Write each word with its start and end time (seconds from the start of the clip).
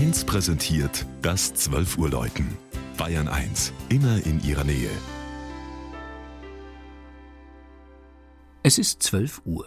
1 0.00 0.24
präsentiert 0.24 1.04
das 1.20 1.52
12 1.52 1.98
Uhr 1.98 2.08
Läuten. 2.08 2.56
Bayern 2.96 3.28
1, 3.28 3.70
immer 3.90 4.24
in 4.24 4.42
ihrer 4.42 4.64
Nähe. 4.64 4.88
Es 8.62 8.78
ist 8.78 9.02
12 9.02 9.42
Uhr. 9.44 9.66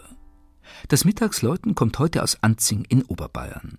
Das 0.88 1.04
Mittagsläuten 1.04 1.76
kommt 1.76 2.00
heute 2.00 2.20
aus 2.20 2.42
Anzing 2.42 2.84
in 2.88 3.04
Oberbayern. 3.04 3.78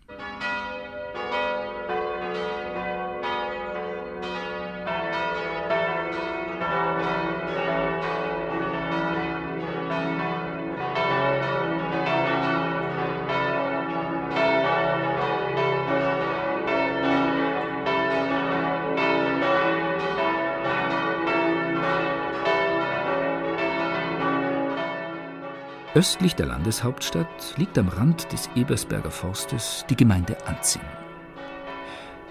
Östlich 25.95 26.35
der 26.35 26.47
Landeshauptstadt 26.47 27.55
liegt 27.55 27.77
am 27.77 27.87
Rand 27.87 28.29
des 28.33 28.49
Ebersberger 28.53 29.11
Forstes 29.11 29.85
die 29.89 29.95
Gemeinde 29.95 30.35
Anzing. 30.45 30.81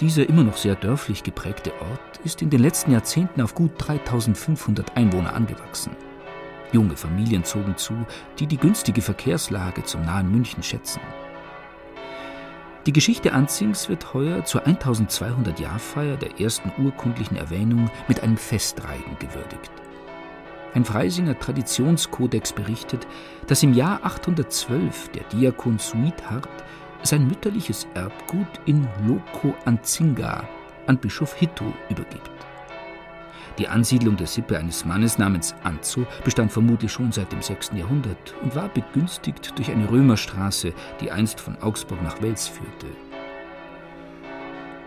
Dieser 0.01 0.29
immer 0.29 0.45
noch 0.45 0.59
sehr 0.59 0.75
dörflich 0.75 1.23
geprägte 1.23 1.73
Ort 1.81 2.19
ist 2.25 2.43
in 2.43 2.51
den 2.51 2.61
letzten 2.61 2.93
Jahrzehnten 2.93 3.41
auf 3.41 3.55
gut 3.55 3.73
3500 3.79 4.99
Einwohner 4.99 5.35
angewachsen. 5.35 5.97
Junge 6.73 6.95
Familien 6.95 7.43
zogen 7.43 7.75
zu, 7.79 7.95
die 8.39 8.47
die 8.47 8.59
günstige 8.59 9.01
Verkehrslage 9.01 9.83
zum 9.85 10.03
nahen 10.03 10.31
München 10.31 10.63
schätzen. 10.63 11.01
Die 12.85 12.93
Geschichte 12.93 13.33
Anzings 13.33 13.89
wird 13.89 14.13
heuer 14.13 14.45
zur 14.45 14.67
1200-Jahrfeier 14.67 16.19
der 16.19 16.39
ersten 16.39 16.71
urkundlichen 16.85 17.39
Erwähnung 17.39 17.91
mit 18.09 18.23
einem 18.23 18.37
Festreigen 18.37 19.17
gewürdigt. 19.19 19.71
Ein 20.75 20.85
Freisinger 20.85 21.39
Traditionskodex 21.39 22.53
berichtet, 22.53 23.07
dass 23.47 23.63
im 23.63 23.75
Jahr 23.75 24.01
812 24.05 25.11
der 25.11 25.23
Diakon 25.25 25.79
Suithard 25.79 26.49
sein 27.05 27.29
mütterliches 27.29 27.87
Erbgut 27.95 28.49
in 28.67 28.87
Loco 29.07 29.55
Anzinga 29.65 30.49
an 30.89 30.99
Bischof 30.99 31.35
Hitto 31.35 31.73
übergibt. 31.89 32.31
Die 33.59 33.69
Ansiedlung 33.69 34.17
der 34.17 34.27
Sippe 34.27 34.59
eines 34.59 34.85
Mannes 34.85 35.17
namens 35.17 35.55
Anzo 35.63 36.07
bestand 36.25 36.51
vermutlich 36.51 36.91
schon 36.91 37.13
seit 37.13 37.31
dem 37.31 37.41
6. 37.41 37.71
Jahrhundert 37.77 38.35
und 38.43 38.57
war 38.57 38.69
begünstigt 38.69 39.57
durch 39.57 39.71
eine 39.71 39.89
Römerstraße, 39.89 40.73
die 41.01 41.13
einst 41.13 41.41
von 41.41 41.57
Augsburg 41.63 42.03
nach 42.03 42.21
Wels 42.21 42.49
führte. 42.49 42.89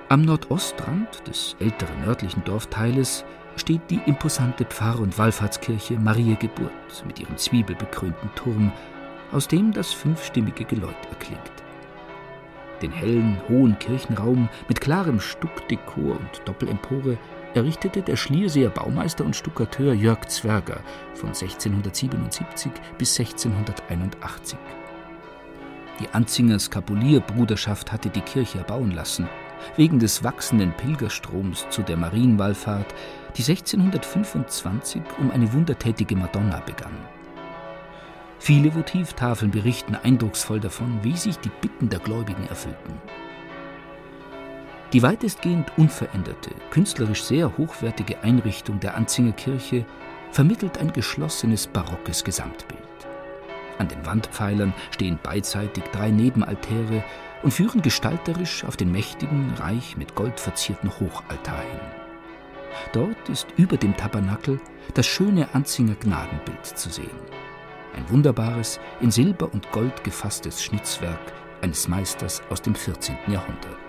Am 0.09 0.23
Nordostrand 0.23 1.25
des 1.27 1.55
älteren 1.59 2.01
nördlichen 2.05 2.43
Dorfteiles 2.43 3.23
steht 3.57 3.81
die 3.89 3.99
imposante 4.05 4.65
Pfarr- 4.65 5.01
und 5.01 5.17
Wallfahrtskirche 5.17 5.97
Maria 5.99 6.35
Geburt 6.35 6.71
mit 7.05 7.19
ihrem 7.19 7.37
zwiebelbekrönten 7.37 8.29
Turm, 8.35 8.71
aus 9.31 9.47
dem 9.47 9.73
das 9.73 9.91
fünfstimmige 9.91 10.63
Geläut 10.63 10.95
erklingt. 11.09 11.41
Den 12.81 12.91
hellen, 12.91 13.41
hohen 13.49 13.77
Kirchenraum 13.79 14.49
mit 14.67 14.79
klarem 14.79 15.19
Stuckdekor 15.19 16.17
und 16.17 16.41
Doppelempore 16.45 17.17
errichtete 17.55 18.03
der 18.03 18.15
Schlierseer 18.15 18.69
Baumeister 18.69 19.25
und 19.25 19.35
Stuckateur 19.35 19.93
Jörg 19.93 20.27
Zwerger 20.27 20.81
von 21.15 21.29
1677 21.29 22.71
bis 22.99 23.19
1681. 23.19 24.59
Die 25.99 26.09
Anzinger 26.09 26.59
Skapulierbruderschaft 26.59 27.91
hatte 27.91 28.09
die 28.09 28.21
Kirche 28.21 28.59
erbauen 28.59 28.91
lassen– 28.91 29.27
wegen 29.75 29.99
des 29.99 30.23
wachsenden 30.23 30.71
Pilgerstroms 30.73 31.67
zu 31.69 31.81
der 31.81 31.97
Marienwallfahrt, 31.97 32.93
die 33.35 33.43
1625 33.43 35.01
um 35.19 35.31
eine 35.31 35.51
wundertätige 35.53 36.15
Madonna 36.15 36.59
begann. 36.59 36.97
Viele 38.39 38.73
Votivtafeln 38.73 39.51
berichten 39.51 39.95
eindrucksvoll 39.95 40.59
davon, 40.59 40.99
wie 41.01 41.17
sich 41.17 41.37
die 41.37 41.51
Bitten 41.61 41.89
der 41.89 41.99
Gläubigen 41.99 42.47
erfüllten. 42.47 42.93
Die 44.93 45.03
weitestgehend 45.03 45.71
unveränderte, 45.77 46.51
künstlerisch 46.71 47.23
sehr 47.23 47.57
hochwertige 47.57 48.23
Einrichtung 48.23 48.79
der 48.79 48.95
Anzinger 48.95 49.33
Kirche 49.33 49.85
vermittelt 50.31 50.77
ein 50.77 50.93
geschlossenes 50.93 51.67
barockes 51.67 52.23
Gesamtbild. 52.23 52.86
An 53.77 53.87
den 53.87 54.05
Wandpfeilern 54.05 54.73
stehen 54.91 55.19
beidseitig 55.21 55.83
drei 55.91 56.09
Nebenaltäre 56.09 57.03
und 57.43 57.51
führen 57.51 57.81
gestalterisch 57.81 58.63
auf 58.63 58.77
den 58.77 58.91
mächtigen, 58.91 59.53
reich 59.59 59.97
mit 59.97 60.15
Gold 60.15 60.39
verzierten 60.39 60.91
Hochaltar 60.99 61.61
hin. 61.61 61.79
Dort 62.93 63.29
ist 63.29 63.47
über 63.57 63.77
dem 63.77 63.95
Tabernakel 63.95 64.59
das 64.93 65.05
schöne 65.05 65.47
Anzinger 65.53 65.95
Gnadenbild 65.95 66.65
zu 66.65 66.89
sehen. 66.89 67.09
Ein 67.95 68.09
wunderbares, 68.09 68.79
in 69.01 69.11
Silber 69.11 69.51
und 69.51 69.71
Gold 69.71 70.03
gefasstes 70.03 70.63
Schnitzwerk 70.63 71.33
eines 71.61 71.87
Meisters 71.87 72.41
aus 72.49 72.61
dem 72.61 72.75
14. 72.75 73.17
Jahrhundert. 73.27 73.86